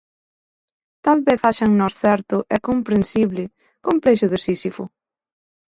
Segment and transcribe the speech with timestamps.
[1.05, 3.43] Talvez haxa en nós certo, e comprensible,
[3.87, 4.83] complexo de Sísifo.